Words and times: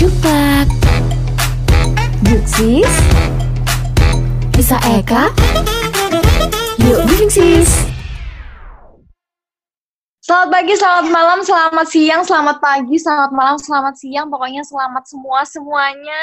Cupak. 0.00 0.64
Juksis 2.24 2.88
Bisa 4.56 4.80
Eka? 4.96 5.28
Yuk 6.80 7.04
briefing 7.04 7.28
sis. 7.28 7.68
Selamat 10.24 10.48
pagi, 10.56 10.72
selamat 10.80 11.06
malam, 11.12 11.38
selamat 11.44 11.86
siang, 11.92 12.24
selamat 12.24 12.64
pagi, 12.64 12.96
selamat 12.96 13.28
malam, 13.36 13.60
selamat 13.60 14.00
siang, 14.00 14.32
pokoknya 14.32 14.64
selamat 14.64 15.04
semua 15.04 15.44
semuanya. 15.44 16.22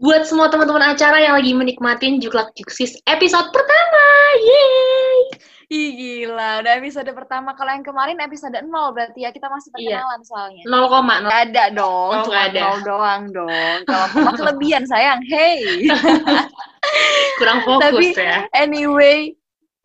Buat 0.00 0.24
semua 0.24 0.48
teman-teman 0.48 0.96
acara 0.96 1.20
yang 1.20 1.36
lagi 1.36 1.52
menikmatin 1.52 2.24
Juklak 2.24 2.56
Juksis 2.56 2.96
episode 3.04 3.52
pertama, 3.52 4.06
yeay! 4.40 5.51
Ih 5.72 5.88
gila, 5.96 6.60
udah 6.60 6.72
episode 6.76 7.08
pertama. 7.16 7.56
Kalau 7.56 7.72
yang 7.72 7.80
kemarin 7.80 8.20
episode 8.20 8.52
0 8.52 8.68
berarti 8.92 9.24
ya 9.24 9.32
kita 9.32 9.48
masih 9.48 9.72
Iya. 9.72 10.04
perkenalan 10.04 10.20
soalnya. 10.20 10.62
0, 10.68 11.24
Nggak 11.24 11.40
ada 11.48 11.64
dong, 11.72 12.12
Oh, 12.12 12.24
cuma 12.28 12.40
ada. 12.44 12.60
nol 12.60 12.78
doang 12.84 13.22
dong. 13.32 13.78
Kalau 13.88 14.32
kelebihan 14.36 14.84
sayang, 14.84 15.24
hey. 15.24 15.88
kurang 17.40 17.64
fokus 17.64 17.88
Tapi 17.88 18.06
ya. 18.20 18.44
anyway, 18.52 19.32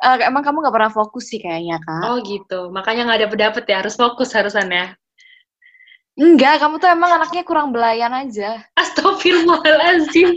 eh, 0.03 0.15
emang 0.27 0.43
kamu 0.43 0.59
nggak 0.59 0.75
pernah 0.75 0.91
fokus 0.91 1.31
sih 1.31 1.39
kayaknya 1.39 1.79
kak? 1.79 2.03
Oh 2.03 2.19
gitu, 2.19 2.67
makanya 2.67 3.07
nggak 3.07 3.21
dapet-dapet 3.31 3.63
ya, 3.71 3.79
harus 3.79 3.95
fokus 3.95 4.35
harusan 4.35 4.67
ya. 4.67 4.91
Enggak, 6.17 6.65
kamu 6.65 6.81
tuh 6.81 6.89
emang 6.89 7.21
anaknya 7.21 7.45
kurang 7.45 7.69
belayan 7.69 8.09
aja. 8.09 8.65
Astagfirullahaladzim, 8.73 10.33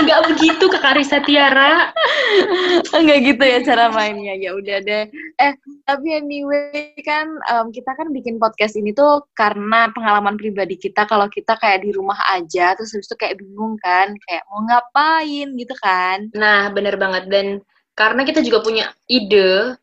nggak 0.00 0.20
begitu 0.24 0.64
ke 0.72 0.78
Karisa 0.80 1.20
Tiara. 1.20 1.92
Enggak 2.96 3.18
gitu 3.28 3.44
ya 3.44 3.60
cara 3.60 3.92
mainnya. 3.92 4.32
Ya 4.40 4.56
udah 4.56 4.80
deh. 4.80 5.04
Eh, 5.36 5.52
tapi 5.84 6.16
anyway 6.16 6.96
kan 7.04 7.28
em, 7.44 7.68
kita 7.68 7.92
kan 7.92 8.08
bikin 8.08 8.40
podcast 8.40 8.72
ini 8.80 8.96
tuh 8.96 9.28
karena 9.36 9.92
pengalaman 9.92 10.40
pribadi 10.40 10.80
kita 10.80 11.04
kalau 11.04 11.28
kita 11.28 11.60
kayak 11.60 11.84
di 11.84 11.92
rumah 11.92 12.16
aja 12.32 12.72
terus 12.72 12.96
habis 12.96 13.12
itu 13.12 13.16
kayak 13.20 13.36
bingung 13.36 13.76
kan, 13.84 14.16
kayak 14.24 14.48
mau 14.48 14.64
ngapain 14.64 15.48
gitu 15.60 15.76
kan. 15.84 16.32
Nah, 16.32 16.72
bener 16.72 16.96
banget. 16.96 17.28
Dan 17.28 17.60
karena 17.92 18.24
kita 18.24 18.40
juga 18.40 18.64
punya 18.64 18.96
ide, 19.12 19.76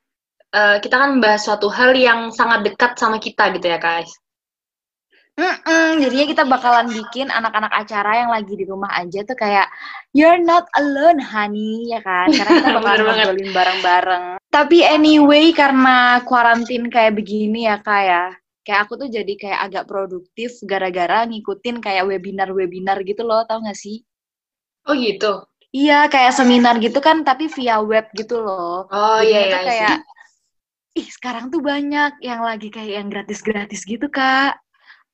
eh, 0.58 0.78
kita 0.82 0.96
kan 0.98 1.22
membahas 1.22 1.46
suatu 1.46 1.70
hal 1.70 1.94
yang 1.94 2.34
sangat 2.34 2.66
dekat 2.66 2.98
sama 2.98 3.22
kita 3.22 3.54
gitu 3.54 3.70
ya, 3.70 3.78
guys. 3.78 4.10
Mm-mm, 5.36 6.00
jadinya 6.00 6.26
kita 6.32 6.44
bakalan 6.48 6.88
bikin 6.88 7.28
anak-anak 7.28 7.68
acara 7.76 8.24
yang 8.24 8.32
lagi 8.32 8.56
di 8.56 8.64
rumah 8.64 8.88
aja 8.96 9.20
tuh 9.28 9.36
kayak 9.36 9.68
you're 10.16 10.40
not 10.40 10.64
alone 10.80 11.20
honey 11.20 11.92
ya 11.92 12.00
kan? 12.00 12.32
Karena 12.32 12.52
kita 12.64 12.72
bakalan 12.80 13.00
ngobrolin 13.04 13.52
bareng-bareng. 13.52 14.26
Tapi 14.48 14.78
anyway 14.88 15.52
karena 15.52 16.24
kuarantin 16.24 16.88
kayak 16.88 17.20
begini 17.20 17.68
ya 17.68 17.84
kak 17.84 18.04
ya 18.08 18.26
kayak 18.66 18.90
aku 18.90 18.94
tuh 18.98 19.10
jadi 19.12 19.34
kayak 19.38 19.60
agak 19.70 19.84
produktif 19.86 20.58
gara-gara 20.66 21.28
ngikutin 21.30 21.84
kayak 21.84 22.08
webinar-webinar 22.10 23.04
gitu 23.06 23.22
loh 23.28 23.46
tau 23.46 23.62
gak 23.62 23.78
sih? 23.78 24.02
Oh 24.90 24.98
gitu. 24.98 25.46
iya 25.76 26.08
kayak 26.08 26.32
seminar 26.32 26.80
gitu 26.80 27.04
kan 27.04 27.28
tapi 27.28 27.52
via 27.52 27.84
web 27.84 28.08
gitu 28.16 28.40
loh. 28.40 28.88
Oh 28.88 29.20
iya, 29.20 29.52
iya. 29.52 29.60
kayak 29.60 29.98
ih 30.96 31.08
sekarang 31.12 31.52
tuh 31.52 31.60
banyak 31.60 32.24
yang 32.24 32.40
lagi 32.40 32.72
kayak 32.72 33.04
yang 33.04 33.08
gratis-gratis 33.12 33.84
gitu 33.84 34.08
kak 34.08 34.56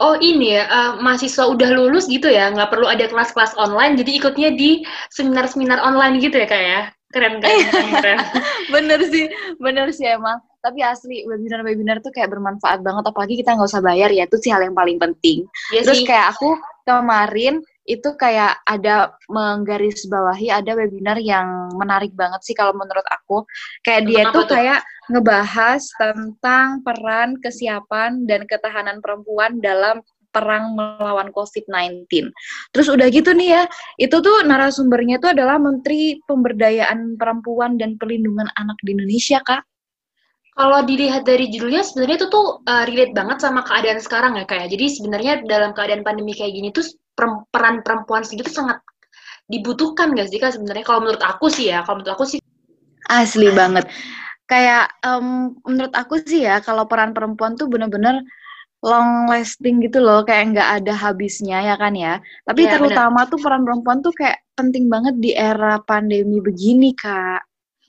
Oh 0.02 0.18
ini 0.18 0.58
ya, 0.58 0.66
eh, 0.66 0.92
mahasiswa 0.98 1.46
udah 1.46 1.70
lulus 1.78 2.10
gitu 2.10 2.26
ya, 2.26 2.50
nggak 2.50 2.74
perlu 2.74 2.90
ada 2.90 3.06
kelas-kelas 3.06 3.54
online, 3.54 3.94
jadi 4.02 4.12
ikutnya 4.18 4.50
di 4.58 4.82
seminar-seminar 5.14 5.78
online 5.78 6.18
gitu 6.18 6.42
ya 6.42 6.48
kak 6.50 6.58
ya? 6.62 6.82
Keren, 7.12 7.44
keren, 7.44 7.60
keren, 7.70 7.92
keren. 8.02 8.20
bener 8.74 9.00
sih 9.04 9.28
bener 9.60 9.92
sih 9.92 10.08
emang 10.08 10.40
tapi 10.64 10.80
asli 10.80 11.28
webinar-webinar 11.28 12.00
tuh 12.00 12.14
kayak 12.14 12.32
bermanfaat 12.32 12.80
banget 12.80 13.04
apalagi 13.04 13.36
kita 13.36 13.52
nggak 13.58 13.68
usah 13.68 13.84
bayar 13.84 14.08
ya 14.16 14.24
itu 14.24 14.40
sih 14.40 14.48
hal 14.54 14.64
yang 14.64 14.72
paling 14.72 14.96
penting 14.96 15.44
Iya 15.76 15.84
terus 15.84 16.00
sih. 16.00 16.08
kayak 16.08 16.38
aku 16.38 16.56
kemarin 16.88 17.60
itu 17.92 18.16
kayak 18.16 18.64
ada 18.64 19.12
menggarisbawahi 19.28 20.48
ada 20.48 20.72
webinar 20.80 21.20
yang 21.20 21.68
menarik 21.76 22.16
banget 22.16 22.40
sih 22.48 22.56
kalau 22.56 22.72
menurut 22.72 23.04
aku 23.12 23.44
kayak 23.84 24.08
dia 24.08 24.24
tuh 24.32 24.48
kayak 24.48 24.80
ngebahas 25.12 25.84
tentang 26.00 26.80
peran 26.88 27.36
kesiapan 27.44 28.24
dan 28.24 28.48
ketahanan 28.48 29.04
perempuan 29.04 29.60
dalam 29.60 30.00
perang 30.32 30.80
melawan 30.80 31.30
COVID-19. 31.36 32.08
Terus 32.72 32.88
udah 32.88 33.08
gitu 33.12 33.36
nih 33.36 33.60
ya, 33.60 33.64
itu 34.00 34.16
tuh 34.24 34.48
narasumbernya 34.48 35.20
tuh 35.20 35.36
adalah 35.36 35.60
Menteri 35.60 36.24
Pemberdayaan 36.24 37.20
Perempuan 37.20 37.76
dan 37.76 38.00
Perlindungan 38.00 38.48
Anak 38.56 38.80
di 38.88 38.96
Indonesia, 38.96 39.44
Kak. 39.44 39.68
Kalau 40.52 40.84
dilihat 40.84 41.24
dari 41.24 41.48
judulnya, 41.48 41.84
sebenarnya 41.84 42.18
itu 42.24 42.28
tuh 42.28 42.64
eh, 42.64 42.84
relate 42.88 43.16
banget 43.16 43.38
sama 43.44 43.64
keadaan 43.64 44.00
sekarang 44.04 44.40
ya 44.40 44.48
kayak. 44.48 44.72
Jadi 44.72 44.86
sebenarnya 45.00 45.34
dalam 45.48 45.72
keadaan 45.72 46.04
pandemi 46.04 46.36
kayak 46.36 46.56
gini 46.56 46.70
tuh 46.76 46.84
peran 47.16 47.86
perempuan 47.86 48.24
sendiri 48.26 48.50
tuh 48.50 48.66
sangat 48.66 48.80
dibutuhkan 49.52 50.16
gak 50.16 50.32
sih 50.32 50.40
kak 50.40 50.56
sebenarnya? 50.56 50.86
Kalau 50.88 51.00
menurut 51.04 51.24
aku 51.24 51.52
sih 51.52 51.70
ya, 51.70 51.84
kalau 51.84 52.02
menurut 52.02 52.14
aku 52.16 52.26
sih 52.26 52.40
Asli 53.12 53.52
banget. 53.52 53.92
Kayak 54.48 54.92
em, 55.04 55.56
menurut 55.68 55.94
aku 55.96 56.24
sih 56.24 56.48
ya, 56.48 56.64
kalau 56.64 56.88
peran 56.88 57.12
perempuan 57.12 57.60
tuh 57.60 57.68
bener-bener 57.68 58.24
long 58.82 59.30
lasting 59.30 59.84
gitu 59.84 60.02
loh, 60.02 60.26
kayak 60.26 60.58
nggak 60.58 60.70
ada 60.82 60.94
habisnya 60.96 61.62
ya 61.62 61.76
kan 61.78 61.94
ya. 61.94 62.18
Tapi 62.48 62.66
Iya, 62.66 62.80
terutama 62.80 63.28
tuh 63.30 63.38
peran 63.38 63.64
perempuan 63.68 64.02
tuh 64.02 64.14
kayak 64.16 64.42
penting 64.58 64.90
banget 64.90 65.16
di 65.22 65.32
era 65.38 65.78
pandemi 65.86 66.42
begini, 66.42 66.96
Kak. 66.98 67.46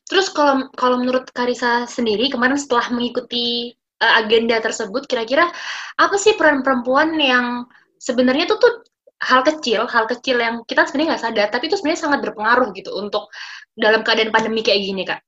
Terus 0.07 0.29
kalau 0.29 0.69
kalau 0.77 1.01
menurut 1.01 1.31
Karisa 1.33 1.89
sendiri 1.89 2.29
kemarin 2.29 2.61
setelah 2.61 2.93
mengikuti 2.93 3.73
uh, 4.03 4.21
agenda 4.21 4.61
tersebut 4.61 5.09
kira-kira 5.09 5.49
apa 5.97 6.17
sih 6.21 6.37
peran 6.37 6.61
perempuan 6.61 7.17
yang 7.17 7.65
sebenarnya 7.97 8.45
itu 8.51 8.59
tuh 8.61 8.82
hal 9.23 9.41
kecil, 9.47 9.87
hal 9.87 10.05
kecil 10.11 10.37
yang 10.43 10.67
kita 10.67 10.83
sebenarnya 10.85 11.15
nggak 11.15 11.25
sadar 11.25 11.47
tapi 11.55 11.71
itu 11.71 11.79
sebenarnya 11.79 12.03
sangat 12.03 12.21
berpengaruh 12.27 12.75
gitu 12.75 12.91
untuk 12.99 13.31
dalam 13.79 14.03
keadaan 14.03 14.35
pandemi 14.35 14.61
kayak 14.67 14.83
gini, 14.83 15.03
Kak. 15.07 15.21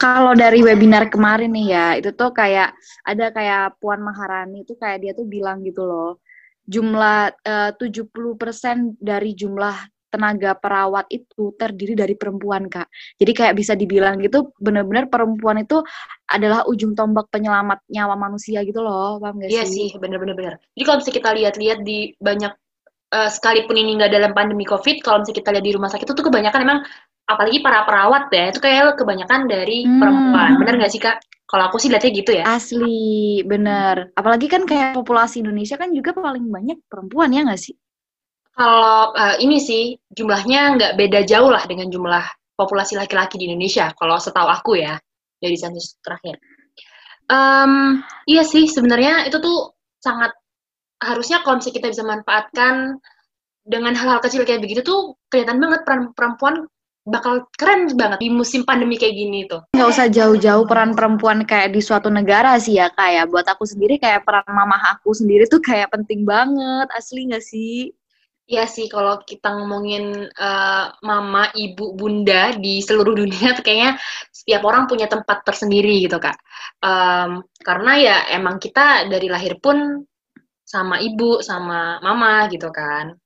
Kalau 0.00 0.32
dari 0.32 0.64
webinar 0.64 1.12
kemarin 1.12 1.52
nih 1.52 1.66
ya, 1.72 1.86
itu 2.00 2.12
tuh 2.16 2.32
kayak 2.32 2.72
ada 3.04 3.28
kayak 3.32 3.76
Puan 3.80 4.00
Maharani 4.00 4.64
tuh 4.64 4.76
kayak 4.80 4.98
dia 5.04 5.12
tuh 5.12 5.28
bilang 5.28 5.60
gitu 5.64 5.84
loh. 5.84 6.20
Jumlah 6.68 7.32
eh, 7.44 7.72
70% 7.76 8.96
dari 9.00 9.32
jumlah 9.32 9.76
tenaga 10.08 10.56
perawat 10.56 11.04
itu 11.12 11.52
terdiri 11.60 11.92
dari 11.92 12.16
perempuan, 12.16 12.64
Kak. 12.68 12.88
Jadi 13.20 13.32
kayak 13.36 13.54
bisa 13.60 13.76
dibilang 13.76 14.16
gitu 14.24 14.56
benar-benar 14.56 15.12
perempuan 15.12 15.60
itu 15.60 15.84
adalah 16.32 16.64
ujung 16.64 16.96
tombak 16.96 17.28
penyelamat 17.28 17.84
nyawa 17.92 18.16
manusia 18.16 18.64
gitu 18.64 18.80
loh. 18.80 19.20
Paham 19.20 19.36
gak 19.40 19.52
Iya 19.52 19.68
sih? 19.68 19.92
sih, 19.92 20.00
bener-bener 20.00 20.32
bener. 20.32 20.54
Jadi 20.72 20.84
kalau 20.84 20.96
misalnya 21.00 21.16
kita 21.20 21.30
lihat-lihat 21.36 21.78
di 21.84 21.98
banyak 22.16 22.52
eh, 23.12 23.30
sekalipun 23.32 23.76
ini 23.76 23.96
nggak 23.98 24.12
dalam 24.12 24.32
pandemi 24.36 24.64
COVID, 24.68 25.00
kalau 25.04 25.22
misalnya 25.24 25.38
kita 25.40 25.48
lihat 25.54 25.64
di 25.64 25.74
rumah 25.76 25.88
sakit 25.92 26.04
itu 26.08 26.14
tuh 26.16 26.26
kebanyakan 26.28 26.60
emang 26.64 26.80
apalagi 27.28 27.60
para 27.60 27.84
perawat 27.84 28.32
ya, 28.32 28.44
itu 28.52 28.60
kayak 28.60 28.96
kebanyakan 28.96 29.48
dari 29.48 29.84
Hmm. 29.84 30.00
perempuan. 30.00 30.50
Bener 30.60 30.74
nggak 30.80 30.92
sih, 30.92 31.00
Kak? 31.00 31.20
Kalau 31.48 31.64
aku 31.72 31.80
sih 31.80 31.88
lihatnya 31.88 32.12
gitu 32.12 32.30
ya. 32.36 32.44
Asli, 32.44 33.40
bener. 33.44 34.12
Apalagi 34.12 34.52
kan 34.52 34.68
kayak 34.68 34.92
populasi 34.96 35.40
Indonesia 35.40 35.80
kan 35.80 35.92
juga 35.96 36.12
paling 36.12 36.44
banyak 36.44 36.84
perempuan 36.88 37.32
ya 37.32 37.44
nggak 37.48 37.60
sih? 37.60 37.72
Kalau 38.52 39.16
eh, 39.16 39.36
ini 39.44 39.56
sih 39.56 39.96
jumlahnya 40.12 40.76
nggak 40.76 40.92
beda 41.00 41.20
jauh 41.24 41.48
lah 41.48 41.64
dengan 41.64 41.88
jumlah 41.88 42.24
populasi 42.58 43.00
laki-laki 43.00 43.40
di 43.40 43.48
Indonesia. 43.48 43.92
Kalau 43.96 44.20
setahu 44.20 44.48
aku 44.50 44.76
ya 44.76 44.98
dari 45.40 45.56
sensus 45.56 45.96
terakhir. 46.04 46.36
Em, 47.28 48.00
iya 48.26 48.42
sih 48.42 48.66
sebenarnya 48.66 49.28
itu 49.28 49.36
tuh 49.38 49.76
sangat 50.00 50.32
harusnya 50.98 51.42
kalau 51.46 51.58
misalnya 51.58 51.76
kita 51.78 51.88
bisa 51.94 52.04
manfaatkan 52.04 52.74
dengan 53.68 53.92
hal-hal 53.94 54.20
kecil 54.24 54.42
kayak 54.48 54.64
begitu 54.64 54.80
tuh 54.82 55.14
kelihatan 55.28 55.60
banget 55.60 55.80
peran 55.84 56.02
perempuan 56.16 56.66
bakal 57.08 57.48
keren 57.56 57.88
banget 57.96 58.20
di 58.20 58.28
musim 58.28 58.68
pandemi 58.68 59.00
kayak 59.00 59.16
gini 59.16 59.48
tuh. 59.48 59.64
nggak 59.72 59.88
usah 59.88 60.12
jauh-jauh 60.12 60.68
peran 60.68 60.92
perempuan 60.92 61.40
kayak 61.48 61.72
di 61.72 61.80
suatu 61.80 62.12
negara 62.12 62.60
sih 62.60 62.76
ya 62.76 62.92
kayak 62.92 63.32
buat 63.32 63.48
aku 63.48 63.64
sendiri 63.64 63.96
kayak 63.96 64.28
peran 64.28 64.44
mamah 64.44 65.00
aku 65.00 65.16
sendiri 65.16 65.48
tuh 65.48 65.64
kayak 65.64 65.88
penting 65.88 66.28
banget 66.28 66.88
asli 66.92 67.24
nggak 67.28 67.44
sih 67.44 67.96
Iya 68.48 68.64
sih, 68.64 68.88
kalau 68.88 69.20
kita 69.28 69.60
ngomongin 69.60 70.24
eh, 70.24 70.86
mama, 71.04 71.52
ibu, 71.52 71.92
bunda 71.92 72.56
di 72.56 72.80
seluruh 72.80 73.12
dunia 73.12 73.52
tuh 73.52 73.60
kayaknya 73.60 74.00
setiap 74.32 74.64
orang 74.64 74.88
punya 74.88 75.04
tempat 75.04 75.44
tersendiri 75.44 76.00
gitu, 76.08 76.16
Kak. 76.16 76.32
Em, 76.80 77.44
karena 77.60 77.92
ya 78.00 78.16
emang 78.32 78.56
kita 78.56 79.04
dari 79.12 79.28
lahir 79.28 79.60
pun 79.60 80.00
sama 80.68 81.00
ibu, 81.00 81.40
sama 81.40 81.96
mama 82.04 82.44
gitu 82.52 82.68
kan. 82.68 83.16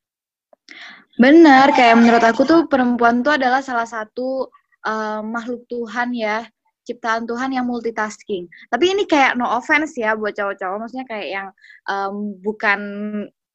bener 1.20 1.68
kayak 1.76 2.00
menurut 2.00 2.24
aku 2.24 2.42
tuh 2.48 2.60
perempuan 2.72 3.20
tuh 3.20 3.36
adalah 3.36 3.60
salah 3.60 3.84
satu 3.84 4.48
eh, 4.86 5.20
makhluk 5.20 5.66
Tuhan 5.68 6.16
ya 6.16 6.46
ciptaan 6.86 7.24
Tuhan 7.30 7.54
yang 7.54 7.66
multitasking 7.66 8.50
tapi 8.72 8.90
ini 8.90 9.06
kayak 9.06 9.38
no 9.38 9.46
offense 9.46 9.94
ya 9.94 10.18
buat 10.18 10.34
cowok-cowok 10.34 10.76
maksudnya 10.82 11.06
kayak 11.06 11.28
yang 11.30 11.48
em, 11.86 12.14
bukan 12.42 12.80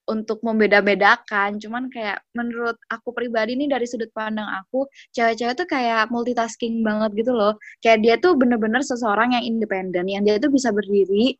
untuk 0.07 0.39
membeda-bedakan 0.39 1.59
cuman 1.59 1.91
kayak 1.91 2.23
menurut 2.31 2.79
aku 2.87 3.11
pribadi 3.11 3.59
nih 3.59 3.67
dari 3.67 3.83
sudut 3.83 4.07
pandang 4.15 4.47
aku 4.63 4.87
cewek-cewek 5.11 5.55
tuh 5.59 5.67
kayak 5.67 6.07
multitasking 6.07 6.79
banget 6.79 7.11
gitu 7.19 7.35
loh 7.35 7.59
kayak 7.83 7.99
dia 7.99 8.15
tuh 8.15 8.39
bener-bener 8.39 8.79
seseorang 8.79 9.35
yang 9.35 9.43
independen 9.43 10.07
yang 10.07 10.23
dia 10.23 10.39
tuh 10.39 10.47
bisa 10.47 10.71
berdiri 10.71 11.35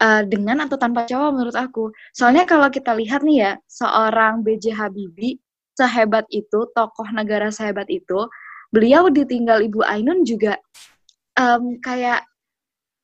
uh, 0.00 0.22
dengan 0.26 0.64
atau 0.66 0.80
tanpa 0.80 1.06
cowok 1.06 1.30
menurut 1.34 1.56
aku. 1.56 1.94
Soalnya 2.16 2.48
kalau 2.48 2.70
kita 2.72 2.96
lihat 2.96 3.22
nih 3.22 3.38
ya, 3.44 3.52
seorang 3.68 4.42
B.J. 4.42 4.74
Habibie 4.74 5.38
sehebat 5.74 6.26
itu, 6.30 6.70
tokoh 6.72 7.08
negara 7.10 7.50
sehebat 7.50 7.90
itu, 7.90 8.26
beliau 8.70 9.10
ditinggal 9.10 9.62
Ibu 9.62 9.82
Ainun 9.86 10.26
juga 10.26 10.58
um, 11.38 11.78
kayak 11.78 12.26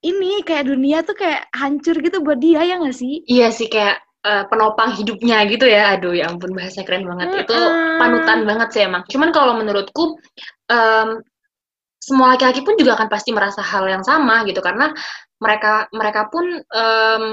ini 0.01 0.41
kayak 0.43 0.65
dunia 0.71 1.05
tuh 1.05 1.13
kayak 1.13 1.53
hancur 1.53 1.93
gitu 2.01 2.25
buat 2.25 2.41
dia 2.41 2.65
ya 2.65 2.81
nggak 2.81 2.97
sih? 2.97 3.21
Iya 3.29 3.53
sih 3.53 3.69
kayak 3.69 4.01
uh, 4.25 4.49
penopang 4.49 4.97
hidupnya 4.97 5.45
gitu 5.45 5.69
ya. 5.69 5.93
Aduh 5.99 6.17
ya 6.17 6.33
ampun 6.33 6.57
bahasa 6.57 6.81
keren 6.89 7.05
banget. 7.05 7.29
Mm 7.29 7.35
-hmm. 7.37 7.45
Itu 7.45 7.57
panutan 8.01 8.41
banget 8.49 8.69
sih 8.73 8.83
emang. 8.89 9.03
Cuman 9.13 9.29
kalau 9.31 9.61
menurutku 9.61 10.17
um, 10.73 11.09
semua 12.01 12.33
laki-laki 12.33 12.65
pun 12.65 12.81
juga 12.81 12.97
akan 12.97 13.09
pasti 13.13 13.31
merasa 13.31 13.61
hal 13.61 13.85
yang 13.85 14.01
sama 14.01 14.41
gitu 14.49 14.65
karena 14.65 14.89
mereka 15.41 15.89
mereka 15.91 16.29
pun 16.29 16.45
um, 16.61 17.25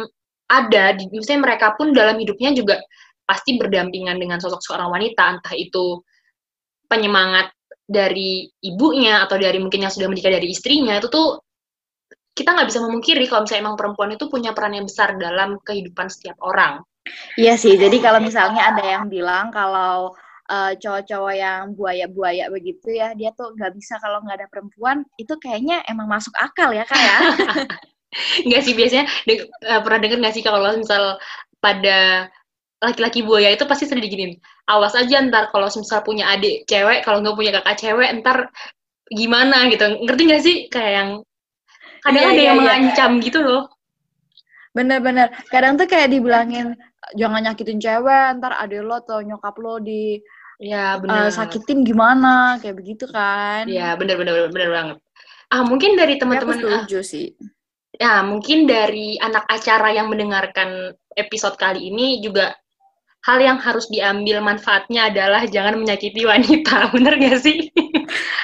ada 0.47 0.95
di 0.95 1.11
misalnya 1.11 1.53
mereka 1.53 1.75
pun 1.75 1.91
dalam 1.91 2.15
hidupnya 2.15 2.55
juga 2.55 2.79
pasti 3.27 3.59
berdampingan 3.59 4.15
dengan 4.15 4.39
sosok 4.39 4.63
seorang 4.63 4.87
wanita 4.87 5.39
entah 5.39 5.55
itu 5.55 5.99
penyemangat 6.87 7.51
dari 7.83 8.47
ibunya 8.63 9.27
atau 9.27 9.35
dari 9.35 9.59
mungkin 9.59 9.83
yang 9.83 9.91
sudah 9.91 10.07
menikah 10.07 10.31
dari 10.31 10.47
istrinya 10.51 10.95
itu 10.99 11.11
tuh 11.11 11.43
kita 12.31 12.53
nggak 12.53 12.69
bisa 12.69 12.79
memungkiri 12.85 13.25
kalau 13.27 13.43
misalnya 13.43 13.63
emang 13.65 13.77
perempuan 13.79 14.09
itu 14.13 14.29
punya 14.29 14.53
peran 14.53 14.77
yang 14.77 14.85
besar 14.85 15.17
dalam 15.17 15.57
kehidupan 15.65 16.07
setiap 16.07 16.37
orang. 16.45 16.85
Iya 17.39 17.57
sih, 17.57 17.79
jadi 17.79 17.97
kalau 17.97 18.19
misalnya 18.21 18.67
ada 18.67 18.83
yang 18.83 19.09
bilang 19.09 19.49
kalau 19.49 20.13
uh, 20.51 20.71
cowok-cowok 20.77 21.33
yang 21.33 21.73
buaya-buaya 21.73 22.51
begitu 22.51 22.93
ya, 22.93 23.15
dia 23.17 23.33
tuh 23.33 23.55
nggak 23.57 23.73
bisa 23.73 23.97
kalau 23.97 24.21
nggak 24.21 24.43
ada 24.43 24.47
perempuan, 24.51 25.01
itu 25.17 25.33
kayaknya 25.39 25.81
emang 25.89 26.05
masuk 26.05 26.35
akal 26.37 26.69
ya 26.75 26.83
kak 26.85 26.99
ya? 26.99 27.17
Nggak 28.47 28.61
sih, 28.63 28.73
biasanya 28.73 29.05
uh, 29.67 29.79
pernah 29.83 29.99
denger 29.99 30.17
nggak 30.23 30.35
sih 30.35 30.43
kalau 30.45 30.63
misal 30.75 31.19
pada 31.59 32.31
laki-laki 32.77 33.25
buaya 33.25 33.51
itu 33.51 33.65
pasti 33.65 33.89
sering 33.89 34.05
diginin, 34.05 34.37
awas 34.69 34.93
aja 34.93 35.17
ntar 35.27 35.49
kalau 35.49 35.65
misal 35.65 36.05
punya 36.05 36.29
adik 36.29 36.63
cewek, 36.69 37.01
kalau 37.01 37.19
nggak 37.19 37.35
punya 37.35 37.51
kakak 37.57 37.77
cewek, 37.81 38.09
ntar 38.21 38.53
gimana 39.09 39.65
gitu, 39.73 39.97
ngerti 40.05 40.21
nggak 40.29 40.43
sih? 40.45 40.55
Kayak 40.69 40.91
yang 40.93 41.09
kadang 42.07 42.23
iya, 42.23 42.31
ada 42.31 42.39
iya, 42.39 42.47
yang 42.47 42.57
iya. 42.57 42.61
mengancam 42.63 43.11
gitu 43.19 43.39
loh 43.43 43.63
bener-bener 44.75 45.33
kadang 45.49 45.73
tuh 45.73 45.89
kayak 45.89 46.13
dibilangin 46.13 46.77
jangan 47.17 47.41
nyakitin 47.49 47.81
cewek 47.81 48.37
ntar 48.37 48.53
ada 48.53 48.77
lo 48.79 49.01
atau 49.01 49.25
nyokap 49.25 49.57
lo 49.57 49.81
di 49.81 50.21
ya 50.61 51.01
bener. 51.01 51.29
Uh, 51.29 51.31
sakitin 51.33 51.81
gimana 51.81 52.61
kayak 52.61 52.77
begitu 52.77 53.09
kan 53.09 53.65
ya 53.65 53.97
bener 53.97 54.17
bener 54.21 54.53
bener, 54.53 54.69
banget 54.69 54.97
ah 55.49 55.63
mungkin 55.65 55.97
dari 55.97 56.21
teman-teman 56.21 56.61
setuju 56.61 56.99
ah, 57.01 57.05
sih 57.05 57.27
ya 57.97 58.21
mungkin 58.21 58.69
dari 58.69 59.17
anak 59.17 59.49
acara 59.49 59.93
yang 59.93 60.07
mendengarkan 60.07 60.93
episode 61.17 61.57
kali 61.57 61.89
ini 61.89 62.21
juga 62.21 62.53
hal 63.25 63.43
yang 63.43 63.59
harus 63.59 63.91
diambil 63.91 64.39
manfaatnya 64.39 65.11
adalah 65.11 65.43
jangan 65.49 65.75
menyakiti 65.75 66.23
wanita 66.23 66.87
bener 66.95 67.19
gak 67.19 67.43
sih? 67.43 67.67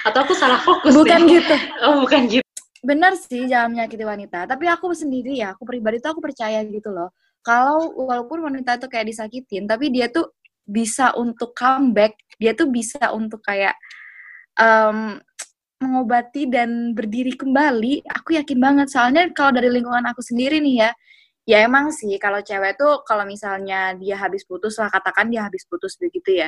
Atau 0.03 0.27
aku 0.27 0.33
salah 0.35 0.59
fokus 0.59 0.91
bukan 0.91 1.23
nih? 1.23 1.39
gitu. 1.39 1.55
Oh 1.88 2.03
bukan 2.03 2.21
gitu. 2.27 2.47
Benar 2.83 3.15
sih 3.15 3.47
jangan 3.47 3.71
menyakiti 3.71 4.03
wanita. 4.03 4.44
Tapi 4.44 4.67
aku 4.67 4.91
sendiri 4.91 5.39
ya 5.39 5.56
aku 5.56 5.63
pribadi 5.63 6.03
tuh 6.03 6.11
aku 6.11 6.19
percaya 6.19 6.59
gitu 6.67 6.91
loh. 6.91 7.15
Kalau 7.39 7.95
walaupun 7.95 8.44
wanita 8.44 8.75
itu 8.75 8.88
kayak 8.91 9.07
disakitin 9.07 9.63
tapi 9.69 9.88
dia 9.88 10.11
tuh 10.11 10.35
bisa 10.67 11.15
untuk 11.15 11.56
comeback. 11.56 12.19
Dia 12.35 12.51
tuh 12.51 12.67
bisa 12.67 12.99
untuk 13.15 13.39
kayak 13.39 13.79
um, 14.59 15.15
mengobati 15.83 16.47
dan 16.47 16.95
berdiri 16.95 17.35
kembali 17.35 18.07
aku 18.07 18.39
yakin 18.39 18.59
banget. 18.63 18.88
Soalnya 18.89 19.27
kalau 19.35 19.51
dari 19.59 19.68
lingkungan 19.68 20.07
aku 20.07 20.24
sendiri 20.24 20.63
nih 20.63 20.88
ya 20.88 20.91
ya 21.44 21.68
emang 21.68 21.91
sih 21.91 22.15
kalau 22.24 22.39
cewek 22.39 22.80
tuh 22.80 23.03
kalau 23.03 23.27
misalnya 23.27 23.91
dia 24.00 24.15
habis 24.15 24.47
putus 24.47 24.80
lah 24.80 24.88
katakan 24.88 25.27
dia 25.27 25.44
habis 25.44 25.68
putus 25.68 26.00
begitu 26.00 26.39
ya. 26.39 26.47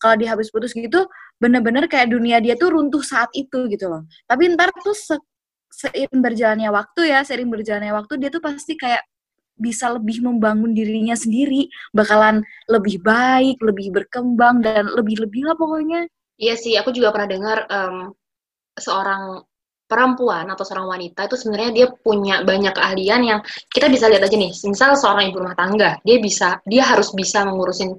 Kalau 0.00 0.14
dia 0.20 0.36
habis 0.36 0.52
putus 0.52 0.76
gitu 0.76 1.08
bener-bener 1.40 1.88
kayak 1.88 2.12
dunia 2.12 2.38
dia 2.44 2.54
tuh 2.60 2.76
runtuh 2.76 3.00
saat 3.00 3.32
itu 3.32 3.66
gitu 3.72 3.88
loh. 3.88 4.04
Tapi 4.28 4.52
ntar 4.52 4.68
tuh 4.84 4.96
seiring 5.72 6.20
berjalannya 6.22 6.70
waktu 6.70 7.00
ya, 7.10 7.20
seiring 7.26 7.50
berjalannya 7.50 7.92
waktu 7.96 8.20
dia 8.20 8.30
tuh 8.30 8.42
pasti 8.44 8.76
kayak 8.78 9.02
bisa 9.54 9.86
lebih 9.86 10.18
membangun 10.22 10.74
dirinya 10.74 11.14
sendiri, 11.14 11.70
bakalan 11.94 12.42
lebih 12.66 12.98
baik, 13.02 13.62
lebih 13.62 13.94
berkembang 13.94 14.62
dan 14.62 14.90
lebih-lebih 14.90 15.46
lah 15.46 15.54
pokoknya. 15.54 16.10
Iya 16.34 16.54
sih, 16.58 16.74
aku 16.74 16.90
juga 16.90 17.14
pernah 17.14 17.30
dengar 17.30 17.58
um, 17.70 18.10
seorang 18.78 19.42
perempuan 19.84 20.48
atau 20.48 20.64
seorang 20.64 20.88
wanita 20.96 21.28
itu 21.28 21.36
sebenarnya 21.36 21.70
dia 21.70 21.86
punya 21.92 22.40
banyak 22.42 22.72
keahlian 22.72 23.20
yang 23.22 23.40
kita 23.68 23.86
bisa 23.92 24.08
lihat 24.08 24.24
aja 24.24 24.34
nih. 24.34 24.52
Misal 24.66 24.96
seorang 24.96 25.30
ibu 25.30 25.44
rumah 25.44 25.56
tangga, 25.56 26.00
dia 26.02 26.16
bisa 26.18 26.58
dia 26.64 26.82
harus 26.88 27.12
bisa 27.12 27.44
mengurusin 27.44 27.92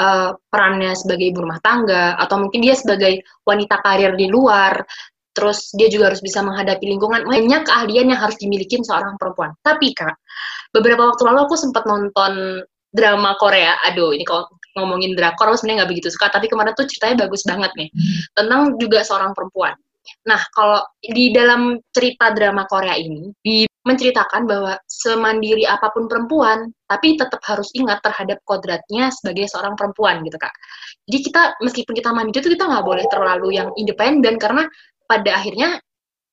uh, 0.00 0.32
perannya 0.48 0.96
sebagai 0.96 1.30
ibu 1.30 1.44
rumah 1.44 1.60
tangga 1.60 2.16
atau 2.16 2.40
mungkin 2.40 2.64
dia 2.64 2.74
sebagai 2.74 3.20
wanita 3.44 3.84
karir 3.84 4.16
di 4.16 4.26
luar 4.32 4.80
terus 5.36 5.68
dia 5.76 5.92
juga 5.92 6.08
harus 6.08 6.24
bisa 6.24 6.40
menghadapi 6.40 6.82
lingkungan. 6.88 7.28
Banyak 7.28 7.68
keahlian 7.68 8.08
yang 8.08 8.20
harus 8.20 8.40
dimiliki 8.40 8.80
seorang 8.80 9.20
perempuan. 9.20 9.52
Tapi 9.60 9.92
kak 9.92 10.16
beberapa 10.72 11.12
waktu 11.12 11.22
lalu 11.28 11.44
aku 11.44 11.56
sempat 11.60 11.84
nonton 11.84 12.64
drama 12.88 13.36
Korea. 13.36 13.76
Aduh 13.84 14.16
ini 14.16 14.24
kalau 14.24 14.48
ngomongin 14.76 15.16
drakor 15.16 15.52
aku 15.52 15.56
sebenarnya 15.60 15.84
nggak 15.84 15.90
begitu 15.96 16.08
suka 16.12 16.28
tapi 16.28 16.52
kemarin 16.52 16.76
tuh 16.76 16.84
ceritanya 16.84 17.24
bagus 17.24 17.48
banget 17.48 17.72
nih 17.80 17.88
tentang 18.36 18.76
juga 18.76 19.00
seorang 19.00 19.32
perempuan 19.32 19.72
nah 20.26 20.40
kalau 20.54 20.82
di 21.00 21.30
dalam 21.30 21.78
cerita 21.94 22.30
drama 22.34 22.66
Korea 22.66 22.94
ini 22.98 23.30
di 23.40 23.66
menceritakan 23.86 24.50
bahwa 24.50 24.74
semandiri 24.90 25.62
apa 25.62 25.94
pun 25.94 26.10
perempuan, 26.10 26.66
tapi 26.90 27.14
tetap 27.14 27.38
harus 27.46 27.70
ingat 27.78 28.02
terhadap 28.02 28.42
kodratnya 28.42 29.14
sebagai 29.14 29.46
seorang 29.46 29.78
perempuan 29.78 30.26
gitu 30.26 30.34
kak. 30.42 30.50
Jadi 31.06 31.18
kita 31.30 31.42
meskipun 31.62 31.94
kita 31.94 32.10
mandiri 32.10 32.42
itu 32.42 32.50
kita 32.58 32.66
nggak 32.66 32.82
boleh 32.82 33.06
terlalu 33.06 33.54
yang 33.54 33.70
independen 33.78 34.42
karena 34.42 34.66
pada 35.06 35.38
akhirnya 35.38 35.78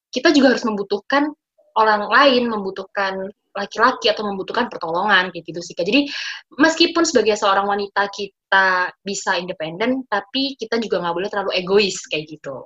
kita 0.09 0.33
juga 0.33 0.57
harus 0.57 0.65
membutuhkan 0.65 1.29
orang 1.77 2.09
lain, 2.09 2.49
membutuhkan 2.49 3.29
laki-laki 3.53 4.09
atau 4.09 4.25
membutuhkan 4.25 4.65
pertolongan 4.65 5.29
kayak 5.29 5.45
gitu 5.45 5.61
sih. 5.61 5.77
Jadi 5.77 6.09
meskipun 6.57 7.05
sebagai 7.05 7.37
seorang 7.37 7.69
wanita 7.69 8.09
kita 8.09 8.89
bisa 9.05 9.37
independen, 9.37 10.01
tapi 10.09 10.57
kita 10.57 10.81
juga 10.81 11.05
nggak 11.05 11.15
boleh 11.21 11.29
terlalu 11.29 11.51
egois 11.61 12.01
kayak 12.09 12.33
gitu. 12.33 12.65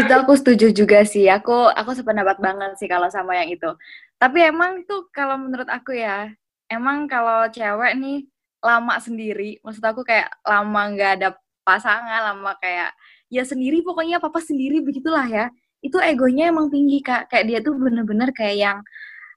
Itu 0.00 0.12
aku 0.12 0.32
setuju 0.34 0.66
juga 0.74 1.02
sih. 1.06 1.26
Aku 1.30 1.70
aku 1.70 1.90
sependapat 1.94 2.38
banget 2.42 2.74
sih 2.80 2.88
kalau 2.90 3.06
sama 3.10 3.38
yang 3.38 3.50
itu. 3.52 3.70
Tapi 4.18 4.38
emang 4.42 4.82
tuh 4.88 5.06
kalau 5.14 5.36
menurut 5.38 5.68
aku 5.70 5.94
ya, 5.94 6.32
emang 6.70 7.06
kalau 7.06 7.46
cewek 7.50 7.94
nih 7.98 8.26
lama 8.64 8.96
sendiri, 8.98 9.60
maksud 9.60 9.84
aku 9.84 10.02
kayak 10.02 10.32
lama 10.42 10.80
nggak 10.96 11.12
ada 11.20 11.28
pasangan, 11.66 12.32
lama 12.32 12.56
kayak 12.62 12.96
ya 13.32 13.42
sendiri 13.44 13.82
pokoknya 13.82 14.22
papa 14.22 14.38
sendiri 14.38 14.78
begitulah 14.84 15.26
ya 15.26 15.46
itu 15.84 16.00
egonya 16.00 16.48
emang 16.48 16.72
tinggi 16.72 17.04
kak 17.04 17.28
kayak 17.28 17.44
dia 17.50 17.58
tuh 17.60 17.76
bener-bener 17.76 18.32
kayak 18.32 18.56
yang 18.56 18.78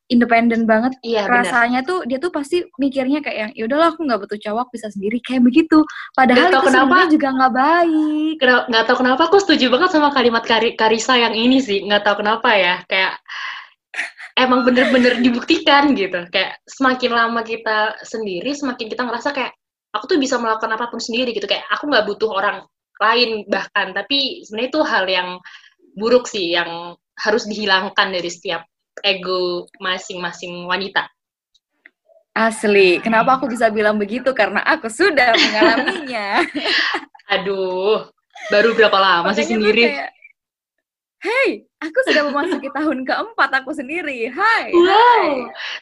independen 0.08 0.64
banget. 0.64 0.96
Iya, 1.04 1.28
rasanya 1.28 1.84
bener. 1.84 1.90
tuh 1.90 2.00
dia 2.08 2.18
tuh 2.18 2.32
pasti 2.32 2.64
mikirnya 2.80 3.20
kayak 3.20 3.38
yang 3.38 3.52
yaudahlah 3.56 3.92
aku 3.92 4.08
nggak 4.08 4.20
butuh 4.24 4.40
cowok 4.40 4.68
bisa 4.72 4.88
sendiri. 4.92 5.20
Kayak 5.20 5.44
begitu. 5.44 5.84
Padahal 6.16 6.50
itu 6.52 6.60
kenapa, 6.64 6.98
juga 7.12 7.28
nggak 7.36 7.54
baik. 7.54 8.36
Nggak 8.72 8.84
tahu 8.88 8.98
kenapa 9.04 9.22
aku 9.28 9.38
setuju 9.44 9.66
banget 9.68 9.90
sama 9.92 10.10
kalimat 10.16 10.44
Kari, 10.48 10.80
Karisa 10.80 11.20
yang 11.20 11.36
ini 11.36 11.60
sih. 11.60 11.84
Nggak 11.84 12.08
tahu 12.08 12.24
kenapa 12.24 12.50
ya 12.56 12.76
kayak 12.88 13.20
emang 14.40 14.64
bener-bener 14.64 15.20
dibuktikan 15.20 15.92
gitu. 15.92 16.24
Kayak 16.32 16.64
semakin 16.64 17.12
lama 17.12 17.42
kita 17.44 18.00
sendiri 18.08 18.56
semakin 18.56 18.88
kita 18.88 19.04
ngerasa 19.04 19.36
kayak 19.36 19.52
aku 19.92 20.16
tuh 20.16 20.18
bisa 20.20 20.40
melakukan 20.40 20.72
apa 20.72 20.88
pun 20.88 21.04
sendiri 21.04 21.36
gitu. 21.36 21.52
Kayak 21.52 21.68
aku 21.68 21.92
nggak 21.92 22.08
butuh 22.08 22.32
orang 22.32 22.64
lain 23.04 23.44
bahkan. 23.52 23.92
Tapi 23.92 24.48
sebenarnya 24.48 24.70
itu 24.72 24.82
hal 24.88 25.06
yang 25.12 25.30
buruk 26.00 26.32
sih 26.32 26.56
yang 26.56 26.96
harus 27.18 27.50
dihilangkan 27.50 28.14
dari 28.14 28.30
setiap 28.30 28.64
ego 29.04 29.68
masing-masing 29.82 30.66
wanita. 30.66 31.10
Asli, 32.38 33.02
kenapa 33.02 33.42
aku 33.42 33.50
bisa 33.50 33.74
bilang 33.74 33.98
begitu? 33.98 34.30
Karena 34.38 34.62
aku 34.62 34.94
sudah 34.94 35.34
mengalaminya. 35.34 36.46
Aduh, 37.34 38.06
baru 38.54 38.78
berapa 38.78 38.94
lama 38.94 39.34
sih 39.34 39.50
sendiri? 39.50 39.90
Kayak, 39.90 40.14
Hey, 41.18 41.66
aku 41.82 41.98
sudah 42.06 42.30
memasuki 42.30 42.70
tahun 42.70 43.02
keempat 43.02 43.50
aku 43.50 43.74
sendiri. 43.74 44.30
Hai. 44.30 44.70
Wow. 44.70 44.86
Hai. 44.86 45.30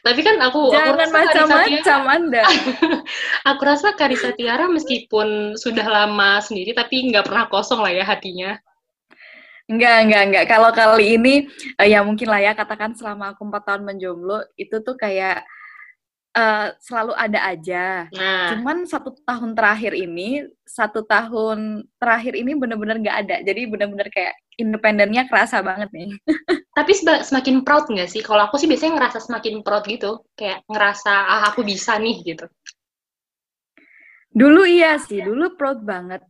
Tapi 0.00 0.20
kan 0.24 0.40
aku 0.40 0.72
jangan 0.72 1.12
macam-macam 1.12 2.00
Anda. 2.08 2.44
aku 3.52 3.60
rasa 3.60 3.92
Karisa 3.92 4.32
Tiara 4.32 4.64
meskipun 4.64 5.60
sudah 5.60 5.84
lama 5.84 6.40
sendiri 6.40 6.72
tapi 6.72 7.12
nggak 7.12 7.28
pernah 7.28 7.44
kosong 7.52 7.84
lah 7.84 7.92
ya 7.92 8.08
hatinya. 8.08 8.56
Enggak, 9.66 9.96
enggak, 10.06 10.22
enggak. 10.30 10.44
Kalau 10.46 10.70
kali 10.70 11.18
ini 11.18 11.34
uh, 11.78 11.86
ya 11.86 12.06
mungkin 12.06 12.30
lah 12.30 12.38
ya 12.38 12.52
katakan 12.54 12.94
selama 12.94 13.34
aku 13.34 13.42
empat 13.50 13.62
tahun 13.66 13.82
menjomblo 13.82 14.46
itu 14.54 14.78
tuh 14.78 14.94
kayak 14.94 15.42
uh, 16.36 16.70
selalu 16.78 17.12
ada 17.18 17.40
aja. 17.50 18.06
Nah. 18.14 18.54
Cuman 18.54 18.86
satu 18.86 19.10
tahun 19.26 19.58
terakhir 19.58 19.96
ini, 19.98 20.46
satu 20.62 21.02
tahun 21.02 21.88
terakhir 21.98 22.38
ini 22.38 22.54
bener-bener 22.54 23.02
nggak 23.02 23.18
ada. 23.26 23.36
Jadi 23.42 23.66
bener-bener 23.66 24.06
kayak 24.12 24.38
independennya 24.54 25.26
kerasa 25.26 25.64
banget 25.66 25.90
nih. 25.90 26.14
Tapi 26.78 26.92
semakin 27.26 27.66
proud 27.66 27.90
nggak 27.90 28.06
sih? 28.06 28.22
Kalau 28.22 28.46
aku 28.46 28.60
sih 28.60 28.68
biasanya 28.68 29.02
ngerasa 29.02 29.18
semakin 29.24 29.64
proud 29.64 29.82
gitu, 29.88 30.22
kayak 30.38 30.62
ngerasa 30.70 31.10
ah 31.10 31.42
aku 31.50 31.66
bisa 31.66 31.96
nih 31.98 32.22
gitu. 32.22 32.46
Dulu 34.36 34.68
iya 34.68 35.00
sih, 35.00 35.24
dulu 35.24 35.56
proud 35.56 35.80
banget. 35.80 36.20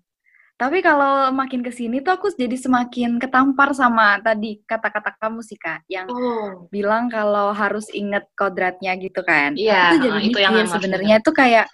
Tapi 0.57 0.81
kalau 0.81 1.29
makin 1.37 1.61
ke 1.61 1.69
sini 1.69 2.01
tuh 2.01 2.17
aku 2.17 2.33
jadi 2.33 2.57
semakin 2.57 3.21
ketampar 3.21 3.77
sama 3.77 4.17
tadi 4.25 4.65
kata-kata 4.65 5.13
kamu 5.21 5.45
sih 5.45 5.61
Kak, 5.61 5.85
yang 5.85 6.09
oh. 6.09 6.65
bilang 6.73 7.13
kalau 7.13 7.53
harus 7.53 7.93
inget 7.93 8.25
kodratnya 8.33 8.97
gitu 8.97 9.21
kan. 9.21 9.53
Iya, 9.53 9.93
itu 9.93 9.97
jadi 10.09 10.19
itu 10.25 10.39
mikir 10.41 10.65
sebenarnya 10.73 11.15
itu 11.21 11.33
kayak 11.37 11.69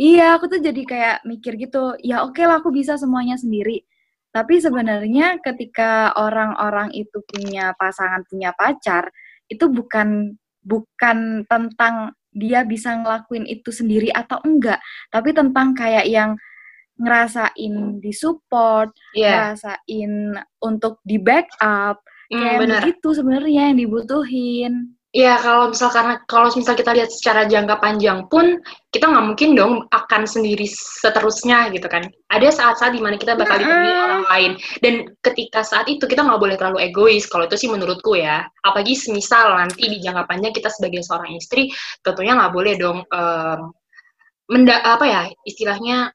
Iya, 0.00 0.34
aku 0.34 0.50
tuh 0.50 0.60
jadi 0.64 0.82
kayak 0.82 1.16
mikir 1.28 1.54
gitu, 1.60 1.94
ya 2.02 2.26
oke 2.26 2.34
okay 2.34 2.48
lah 2.48 2.58
aku 2.58 2.74
bisa 2.74 2.98
semuanya 2.98 3.38
sendiri. 3.38 3.86
Tapi 4.32 4.58
sebenarnya 4.58 5.38
ketika 5.44 6.16
orang-orang 6.16 6.90
itu 6.96 7.20
punya 7.22 7.76
pasangan, 7.76 8.24
punya 8.26 8.50
pacar, 8.56 9.12
itu 9.46 9.68
bukan 9.68 10.32
bukan 10.64 11.44
tentang 11.44 12.16
dia 12.32 12.64
bisa 12.64 12.96
ngelakuin 12.96 13.44
itu 13.44 13.68
sendiri 13.68 14.08
atau 14.10 14.40
enggak, 14.42 14.80
tapi 15.12 15.36
tentang 15.36 15.76
kayak 15.76 16.08
yang 16.08 16.34
ngerasain 17.02 17.98
disupport, 17.98 18.94
yeah. 19.18 19.52
ngerasain 19.52 20.38
untuk 20.62 21.02
di 21.02 21.18
backup, 21.18 21.98
mm, 22.30 22.38
kayak 22.38 22.58
bener. 22.62 22.80
begitu 22.80 23.08
sebenarnya 23.18 23.62
yang 23.74 23.78
dibutuhin. 23.82 24.94
Iya, 25.12 25.36
kalau 25.44 25.68
misal 25.68 25.92
karena 25.92 26.24
kalau 26.24 26.48
misal 26.56 26.72
kita 26.72 26.96
lihat 26.96 27.12
secara 27.12 27.44
jangka 27.44 27.84
panjang 27.84 28.24
pun 28.32 28.56
kita 28.96 29.12
nggak 29.12 29.26
mungkin 29.28 29.52
dong 29.52 29.84
akan 29.92 30.24
sendiri 30.24 30.64
seterusnya 30.72 31.68
gitu 31.68 31.84
kan. 31.84 32.08
Ada 32.32 32.48
saat-saat 32.48 32.96
di 32.96 33.00
mana 33.04 33.20
kita 33.20 33.36
bakal 33.36 33.60
ditemani 33.60 33.92
orang 33.92 34.24
lain 34.24 34.52
dan 34.80 35.12
ketika 35.20 35.68
saat 35.68 35.84
itu 35.92 36.08
kita 36.08 36.24
nggak 36.24 36.40
boleh 36.40 36.56
terlalu 36.56 36.88
egois. 36.88 37.28
Kalau 37.28 37.44
itu 37.44 37.60
sih 37.60 37.68
menurutku 37.68 38.16
ya. 38.16 38.48
Apalagi 38.64 38.96
misal 39.12 39.52
nanti 39.52 39.84
di 39.84 40.00
jangka 40.00 40.24
panjang 40.24 40.56
kita 40.56 40.72
sebagai 40.72 41.04
seorang 41.04 41.36
istri 41.36 41.68
tentunya 42.00 42.32
nggak 42.32 42.52
boleh 42.56 42.74
dong 42.80 43.04
um, 43.12 43.60
menda 44.48 44.80
apa 44.80 45.04
ya 45.04 45.22
istilahnya 45.44 46.08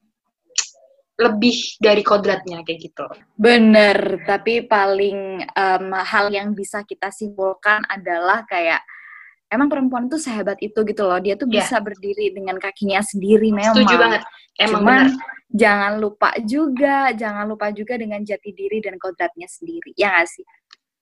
lebih 1.18 1.82
dari 1.82 2.06
kodratnya 2.06 2.62
kayak 2.62 2.80
gitu. 2.80 3.06
Bener, 3.34 4.22
tapi 4.30 4.70
paling 4.70 5.42
um, 5.50 5.86
hal 5.98 6.30
yang 6.30 6.54
bisa 6.54 6.86
kita 6.86 7.10
simpulkan 7.10 7.82
adalah 7.90 8.46
kayak 8.46 8.86
emang 9.50 9.66
perempuan 9.66 10.06
itu 10.06 10.22
sehebat 10.22 10.62
itu 10.62 10.78
gitu 10.86 11.04
loh. 11.10 11.18
Dia 11.18 11.34
tuh 11.34 11.50
yeah. 11.50 11.66
bisa 11.66 11.82
berdiri 11.82 12.38
dengan 12.38 12.62
kakinya 12.62 13.02
sendiri 13.02 13.50
memang. 13.50 13.74
Setuju 13.74 13.96
banget. 13.98 14.22
Emang 14.62 14.82
Cuman 14.86 15.02
bener. 15.10 15.54
jangan 15.58 15.94
lupa 15.98 16.30
juga, 16.46 16.98
jangan 17.18 17.46
lupa 17.50 17.68
juga 17.74 17.94
dengan 17.98 18.22
jati 18.22 18.54
diri 18.54 18.78
dan 18.78 19.02
kodratnya 19.02 19.50
sendiri. 19.50 19.98
Ya 19.98 20.14
gak 20.22 20.30
sih? 20.30 20.46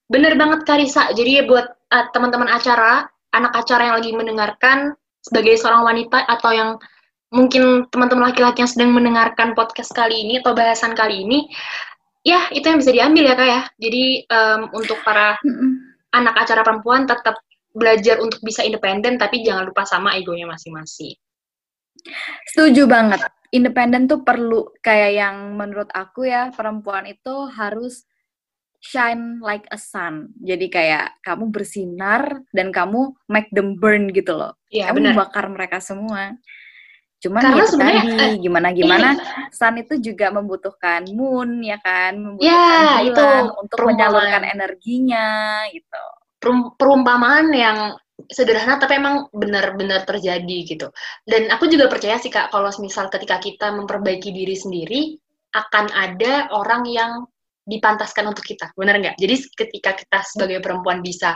Bener 0.07 0.39
banget 0.39 0.63
Karisa. 0.63 1.11
Jadi 1.11 1.43
buat 1.43 1.65
uh, 1.65 2.05
teman-teman 2.15 2.47
acara, 2.47 3.03
anak 3.35 3.51
acara 3.51 3.91
yang 3.91 3.95
lagi 3.99 4.11
mendengarkan 4.15 4.95
sebagai 5.19 5.57
seorang 5.57 5.81
wanita 5.81 6.23
atau 6.29 6.51
yang 6.53 6.69
mungkin 7.35 7.91
teman-teman 7.91 8.31
laki-laki 8.31 8.63
yang 8.63 8.71
sedang 8.71 8.95
mendengarkan 8.95 9.51
podcast 9.51 9.91
kali 9.91 10.23
ini 10.23 10.39
atau 10.39 10.55
bahasan 10.55 10.95
kali 10.95 11.27
ini, 11.27 11.51
ya 12.23 12.47
itu 12.55 12.63
yang 12.63 12.79
bisa 12.79 12.95
diambil 12.95 13.23
ya 13.27 13.35
kak 13.35 13.49
ya. 13.51 13.61
Jadi 13.75 14.03
um, 14.31 14.61
untuk 14.71 15.03
para 15.03 15.35
anak 16.15 16.35
acara 16.39 16.63
perempuan 16.63 17.03
tetap 17.03 17.35
belajar 17.75 18.23
untuk 18.23 18.39
bisa 18.39 18.63
independen, 18.63 19.19
tapi 19.19 19.43
jangan 19.43 19.67
lupa 19.67 19.83
sama 19.83 20.15
egonya 20.15 20.47
masing-masing. 20.47 21.19
Setuju 22.55 22.87
banget. 22.87 23.27
Independen 23.51 24.07
tuh 24.07 24.23
perlu 24.23 24.71
kayak 24.79 25.11
yang 25.15 25.35
menurut 25.59 25.91
aku 25.91 26.27
ya 26.27 26.55
perempuan 26.55 27.03
itu 27.07 27.51
harus 27.51 28.07
shine 28.79 29.41
like 29.41 29.65
a 29.73 29.79
sun. 29.79 30.31
Jadi 30.39 30.69
kayak 30.71 31.19
kamu 31.25 31.49
bersinar 31.49 32.45
dan 32.53 32.69
kamu 32.69 33.15
make 33.27 33.49
them 33.51 33.75
burn 33.81 34.13
gitu 34.13 34.37
loh. 34.37 34.53
Iya, 34.69 34.91
kamu 34.91 35.11
bener. 35.11 35.15
bakar 35.17 35.45
mereka 35.49 35.81
semua. 35.81 36.37
Cuman 37.25 37.41
Karena 37.41 37.57
ya 37.57 37.65
sebenarnya 37.65 38.03
tadi 38.05 38.21
eh, 38.21 38.33
gimana 38.37 38.67
gimana 38.69 39.09
iya. 39.17 39.49
sun 39.49 39.75
itu 39.81 39.97
juga 39.97 40.29
membutuhkan 40.29 41.09
moon 41.09 41.65
ya 41.65 41.81
kan, 41.81 42.13
membutuhkan 42.13 42.53
ya, 42.53 43.01
bulan 43.01 43.05
itu 43.09 43.25
untuk 43.65 43.77
menyalurkan 43.81 44.43
energinya 44.45 45.27
gitu. 45.73 46.03
Perumpamaan 46.77 47.49
yang 47.49 47.97
sederhana 48.29 48.77
tapi 48.77 49.01
emang 49.01 49.25
benar-benar 49.33 50.05
terjadi 50.05 50.57
gitu. 50.69 50.87
Dan 51.25 51.49
aku 51.49 51.65
juga 51.65 51.89
percaya 51.89 52.21
sih 52.21 52.29
Kak 52.29 52.53
kalau 52.53 52.69
misal 52.77 53.09
ketika 53.09 53.41
kita 53.41 53.73
memperbaiki 53.73 54.29
diri 54.29 54.53
sendiri 54.53 55.17
akan 55.57 55.89
ada 55.89 56.53
orang 56.53 56.85
yang 56.85 57.11
dipantaskan 57.65 58.29
untuk 58.29 58.45
kita, 58.45 58.69
benar 58.77 59.01
nggak? 59.01 59.17
Jadi 59.17 59.35
ketika 59.57 59.97
kita 59.97 60.21
sebagai 60.21 60.61
perempuan 60.61 61.01
bisa 61.01 61.33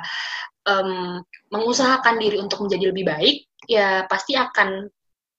um, 0.69 1.17
mengusahakan 1.50 2.22
diri 2.22 2.38
untuk 2.38 2.69
menjadi 2.69 2.93
lebih 2.93 3.05
baik, 3.10 3.36
ya 3.65 4.05
pasti 4.05 4.38
akan 4.38 4.86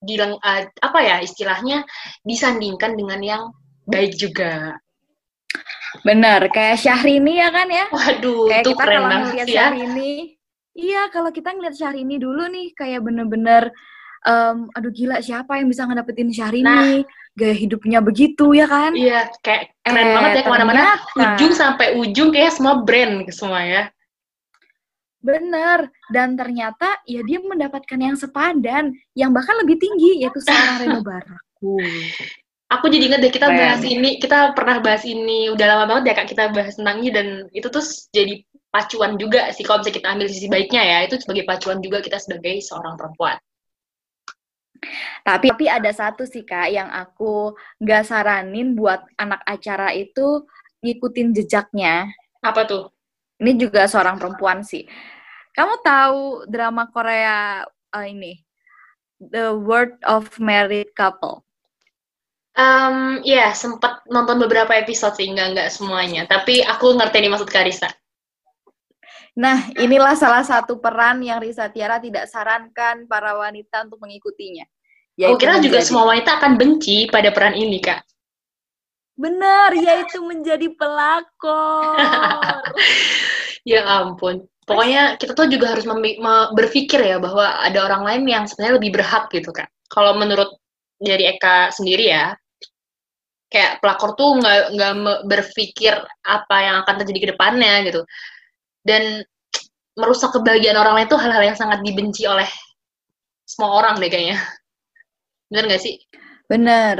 bilang 0.01 0.37
uh, 0.41 0.61
apa 0.81 0.99
ya 0.99 1.15
istilahnya 1.21 1.85
disandingkan 2.25 2.97
dengan 2.97 3.19
yang 3.21 3.43
baik 3.85 4.17
juga. 4.17 4.77
Benar, 6.01 6.47
kayak 6.49 6.79
Syahrini 6.79 7.37
ya 7.37 7.51
kan 7.51 7.67
ya? 7.67 7.85
Waduh, 7.91 8.47
kayak 8.47 8.63
itu 8.63 8.71
kita 8.73 8.83
keren 8.83 9.01
kalau 9.03 9.19
ngeliat 9.27 9.47
ya. 9.47 9.55
Syahrini, 9.67 10.13
iya 10.73 11.01
kalau 11.11 11.29
kita 11.29 11.49
ngeliat 11.51 11.75
Syahrini 11.75 12.15
dulu 12.15 12.47
nih 12.47 12.71
kayak 12.71 13.03
bener-bener, 13.03 13.75
um, 14.23 14.71
aduh 14.71 14.91
gila 14.95 15.19
siapa 15.19 15.59
yang 15.59 15.67
bisa 15.67 15.83
ngedapetin 15.83 16.31
Syahrini? 16.31 16.63
Nah, 16.63 17.03
gaya 17.35 17.55
hidupnya 17.55 17.99
begitu 17.99 18.55
ya 18.55 18.71
kan? 18.71 18.95
Iya, 18.95 19.27
kayak 19.43 19.75
keren 19.83 20.07
eh, 20.07 20.15
banget 20.15 20.31
ya 20.31 20.41
ke 20.47 20.51
mana-mana, 20.51 20.83
ujung 21.19 21.53
sampai 21.53 21.87
ujung 21.99 22.29
kayak 22.31 22.55
semua 22.55 22.81
brand 22.87 23.27
semua 23.35 23.61
ya. 23.67 23.83
Bener, 25.21 25.85
dan 26.09 26.33
ternyata 26.33 26.97
ya 27.05 27.21
dia 27.21 27.37
mendapatkan 27.37 27.99
yang 28.01 28.17
sepadan, 28.17 28.89
yang 29.13 29.29
bahkan 29.29 29.53
lebih 29.61 29.77
tinggi, 29.77 30.25
yaitu 30.25 30.41
seorang 30.41 30.81
Reno 30.81 30.99
Baraku. 31.07 31.77
Aku 32.71 32.87
jadi 32.87 33.11
inget 33.11 33.19
deh, 33.21 33.33
kita 33.35 33.51
bahas 33.51 33.83
ini, 33.83 34.17
kita 34.17 34.55
pernah 34.57 34.81
bahas 34.81 35.03
ini, 35.05 35.51
udah 35.51 35.65
lama 35.75 35.85
banget 35.91 36.03
ya 36.09 36.13
kak, 36.23 36.27
kita 36.31 36.43
bahas 36.55 36.79
tentang 36.79 37.03
ini, 37.03 37.09
dan 37.11 37.27
itu 37.51 37.67
tuh 37.67 37.83
jadi 38.15 38.41
pacuan 38.71 39.19
juga 39.19 39.51
sih, 39.51 39.61
kalau 39.67 39.83
bisa 39.83 39.91
kita 39.91 40.07
ambil 40.07 40.31
sisi 40.31 40.47
baiknya 40.47 40.81
ya, 40.81 40.97
itu 41.03 41.19
sebagai 41.19 41.43
pacuan 41.43 41.83
juga 41.83 41.99
kita 41.99 42.17
sebagai 42.17 42.63
seorang 42.63 42.95
perempuan. 42.95 43.37
Tapi, 45.21 45.53
tapi 45.53 45.65
ada 45.69 45.91
satu 45.93 46.25
sih 46.25 46.41
kak, 46.41 46.73
yang 46.73 46.89
aku 46.89 47.53
nggak 47.83 48.07
saranin 48.07 48.73
buat 48.73 49.05
anak 49.19 49.43
acara 49.45 49.93
itu 49.93 50.47
ngikutin 50.81 51.37
jejaknya. 51.37 52.09
Apa 52.41 52.65
tuh? 52.65 52.89
Ini 53.41 53.57
juga 53.57 53.89
seorang 53.89 54.21
perempuan 54.21 54.61
sih. 54.61 54.85
Kamu 55.57 55.81
tahu 55.81 56.45
drama 56.45 56.85
Korea 56.93 57.65
uh, 57.67 58.05
ini 58.05 58.37
The 59.17 59.57
World 59.57 59.97
of 60.05 60.37
Married 60.37 60.93
Couple? 60.93 61.41
Um, 62.51 63.23
ya, 63.25 63.49
yeah, 63.49 63.51
sempat 63.55 64.05
nonton 64.11 64.37
beberapa 64.37 64.75
episode 64.77 65.17
sih, 65.17 65.25
enggak, 65.25 65.57
enggak 65.57 65.69
semuanya. 65.73 66.29
Tapi 66.29 66.61
aku 66.61 66.93
ngerti 66.93 67.17
nih 67.23 67.31
maksud 67.31 67.49
Karisa. 67.49 67.89
Nah, 69.39 69.71
inilah 69.79 70.13
salah 70.19 70.43
satu 70.43 70.77
peran 70.83 71.23
yang 71.23 71.39
Risa 71.39 71.71
Tiara 71.71 72.03
tidak 72.03 72.27
sarankan 72.27 73.07
para 73.07 73.31
wanita 73.39 73.87
untuk 73.87 74.03
mengikutinya. 74.03 74.67
Aku 75.15 75.39
kira 75.39 75.55
menjadi... 75.55 75.65
juga 75.71 75.79
semua 75.79 76.03
wanita 76.11 76.37
akan 76.39 76.59
benci 76.59 77.07
pada 77.07 77.31
peran 77.31 77.55
ini, 77.55 77.79
Kak. 77.79 78.03
Benar, 79.21 79.69
yaitu 79.77 80.17
menjadi 80.25 80.73
pelakor. 80.73 81.93
ya 83.69 83.85
ampun. 83.85 84.49
Pokoknya 84.65 85.21
kita 85.21 85.37
tuh 85.37 85.45
juga 85.45 85.77
harus 85.77 85.85
berpikir 86.57 86.97
ya 87.05 87.21
bahwa 87.21 87.61
ada 87.61 87.85
orang 87.85 88.01
lain 88.01 88.23
yang 88.25 88.43
sebenarnya 88.49 88.81
lebih 88.81 88.91
berhak 88.97 89.29
gitu 89.29 89.53
kan. 89.53 89.69
Kalau 89.93 90.17
menurut 90.17 90.57
dari 90.97 91.29
Eka 91.29 91.69
sendiri 91.69 92.09
ya, 92.09 92.33
kayak 93.53 93.83
pelakor 93.83 94.17
tuh 94.17 94.41
nggak 94.41 94.59
nggak 94.73 94.93
berpikir 95.29 95.93
apa 96.25 96.55
yang 96.57 96.75
akan 96.81 96.95
terjadi 97.03 97.19
ke 97.19 97.29
depannya 97.37 97.73
gitu. 97.85 98.01
Dan 98.81 99.21
merusak 99.93 100.33
kebahagiaan 100.33 100.79
orang 100.81 100.97
lain 100.97 101.09
tuh 101.11 101.21
hal-hal 101.21 101.43
yang 101.45 101.57
sangat 101.59 101.83
dibenci 101.85 102.25
oleh 102.25 102.47
semua 103.45 103.85
orang 103.85 104.01
deh 104.01 104.09
kayaknya. 104.09 104.41
Bener 105.51 105.67
nggak 105.67 105.83
sih? 105.83 105.99
Bener. 106.47 106.97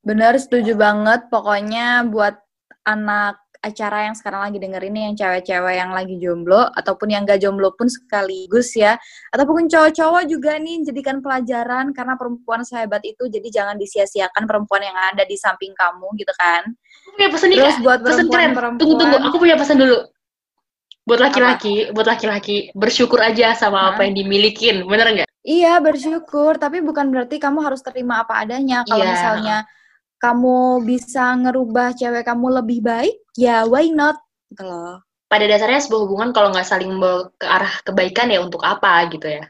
Bener, 0.00 0.36
setuju 0.40 0.72
banget. 0.76 1.28
Pokoknya 1.28 2.08
buat 2.08 2.40
anak 2.88 3.36
acara 3.60 4.08
yang 4.08 4.16
sekarang 4.16 4.48
lagi 4.48 4.56
denger 4.56 4.80
ini 4.88 5.12
yang 5.12 5.14
cewek-cewek 5.20 5.74
yang 5.76 5.92
lagi 5.92 6.16
jomblo 6.16 6.72
ataupun 6.72 7.12
yang 7.12 7.28
gak 7.28 7.44
jomblo 7.44 7.76
pun 7.76 7.92
sekaligus 7.92 8.72
ya. 8.72 8.96
Ataupun 9.36 9.68
cowok-cowok 9.68 10.24
juga 10.24 10.56
nih 10.56 10.88
jadikan 10.88 11.20
pelajaran. 11.20 11.92
Karena 11.92 12.16
perempuan 12.16 12.64
sehebat 12.64 13.04
itu 13.04 13.28
jadi 13.28 13.48
jangan 13.52 13.76
disia-siakan 13.76 14.48
perempuan 14.48 14.88
yang 14.88 14.96
ada 14.96 15.28
di 15.28 15.36
samping 15.36 15.76
kamu 15.76 16.08
gitu 16.16 16.32
kan. 16.40 16.64
Aku 17.04 17.10
punya 17.16 17.28
pesan 17.28 17.48
nih 17.52 17.58
terus 17.60 17.78
buat 17.84 17.98
pesan 18.00 18.26
keren. 18.32 18.50
perempuan, 18.56 18.80
tunggu 18.80 18.94
tunggu. 18.96 19.16
Aku 19.28 19.36
punya 19.36 19.56
pesan 19.60 19.76
dulu. 19.76 19.98
Buat 21.04 21.20
laki-laki 21.26 21.90
buat 21.90 22.06
laki-laki 22.06 22.70
bersyukur 22.72 23.20
aja 23.20 23.52
sama 23.52 23.92
apa 23.92 24.08
yang 24.08 24.16
dimilikin. 24.16 24.88
Bener 24.88 25.06
nggak? 25.12 25.28
Iya 25.44 25.76
bersyukur. 25.84 26.56
Tapi 26.56 26.80
bukan 26.80 27.12
berarti 27.12 27.36
kamu 27.36 27.60
harus 27.60 27.84
terima 27.84 28.24
apa 28.24 28.40
adanya. 28.40 28.88
Kalau 28.88 29.04
yeah. 29.04 29.12
misalnya 29.12 29.56
kamu 30.20 30.84
bisa 30.84 31.32
ngerubah 31.40 31.96
cewek 31.96 32.28
kamu 32.28 32.60
lebih 32.60 32.84
baik, 32.84 33.16
ya 33.34 33.64
why 33.64 33.88
not? 33.88 34.20
Gitu 34.52 34.62
loh. 34.62 35.00
Pada 35.26 35.48
dasarnya 35.48 35.80
sebuah 35.80 36.00
hubungan 36.04 36.30
kalau 36.36 36.52
nggak 36.52 36.68
saling 36.68 36.92
membawa 36.92 37.32
ke 37.40 37.46
arah 37.48 37.74
kebaikan 37.86 38.28
ya 38.28 38.44
untuk 38.44 38.60
apa 38.60 39.08
gitu 39.08 39.24
ya. 39.26 39.44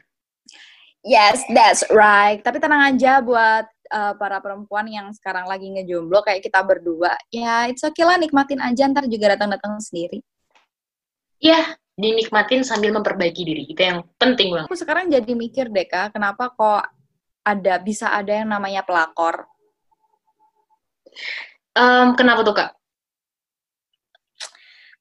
Yes, 1.01 1.41
that's 1.49 1.83
right. 1.89 2.39
Tapi 2.39 2.61
tenang 2.61 2.93
aja 2.93 3.19
buat 3.19 3.65
uh, 3.91 4.13
para 4.15 4.39
perempuan 4.39 4.87
yang 4.87 5.09
sekarang 5.11 5.49
lagi 5.49 5.67
ngejomblo 5.67 6.23
kayak 6.23 6.45
kita 6.45 6.61
berdua. 6.61 7.17
Ya, 7.33 7.67
it's 7.67 7.83
okay 7.83 8.05
lah, 8.05 8.15
nikmatin 8.21 8.61
aja, 8.61 8.87
ntar 8.87 9.09
juga 9.09 9.35
datang-datang 9.35 9.81
sendiri. 9.81 10.21
Iya, 11.41 11.73
dinikmatin 11.97 12.61
sambil 12.61 12.93
memperbaiki 12.95 13.41
diri. 13.41 13.63
Itu 13.65 13.81
yang 13.81 13.99
penting 14.15 14.53
banget. 14.53 14.69
Aku 14.69 14.77
sekarang 14.77 15.09
jadi 15.09 15.33
mikir 15.33 15.73
deh, 15.73 15.89
Kak, 15.89 16.15
kenapa 16.15 16.53
kok 16.53 16.85
ada 17.41 17.73
bisa 17.81 18.13
ada 18.13 18.31
yang 18.31 18.53
namanya 18.53 18.85
pelakor? 18.85 19.50
Um, 21.75 22.13
kenapa 22.19 22.43
tuh, 22.43 22.55
Kak? 22.55 22.69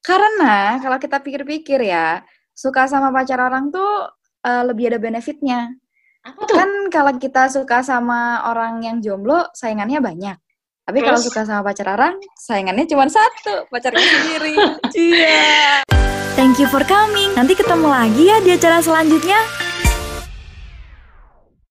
Karena 0.00 0.80
kalau 0.80 0.96
kita 0.96 1.20
pikir-pikir 1.20 1.80
ya, 1.84 2.24
suka 2.56 2.88
sama 2.88 3.12
pacar 3.12 3.40
orang 3.40 3.68
tuh 3.68 4.08
uh, 4.44 4.62
lebih 4.64 4.92
ada 4.92 4.98
benefitnya. 5.00 5.76
Apa 6.24 6.44
tuh? 6.44 6.56
Kan 6.56 6.70
kalau 6.92 7.12
kita 7.16 7.48
suka 7.48 7.80
sama 7.84 8.44
orang 8.48 8.80
yang 8.84 8.96
jomblo, 9.00 9.48
saingannya 9.56 10.00
banyak. 10.00 10.36
Tapi 10.84 10.98
kalau 11.06 11.20
suka 11.22 11.46
sama 11.46 11.62
pacar 11.62 11.86
orang, 11.94 12.18
saingannya 12.34 12.82
cuma 12.90 13.06
satu, 13.06 13.70
pacarnya 13.70 14.02
sendiri. 14.02 14.56
Iya. 14.90 15.86
Thank 16.34 16.58
you 16.58 16.66
for 16.66 16.82
coming. 16.82 17.30
Nanti 17.38 17.54
ketemu 17.54 17.86
lagi 17.86 18.22
ya 18.26 18.42
di 18.42 18.50
acara 18.50 18.82
selanjutnya. 18.82 19.69